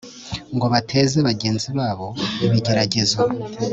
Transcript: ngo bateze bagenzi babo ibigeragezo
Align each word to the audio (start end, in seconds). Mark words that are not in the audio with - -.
ngo 0.55 0.65
bateze 0.73 1.17
bagenzi 1.27 1.67
babo 1.77 2.07
ibigeragezo 2.45 3.19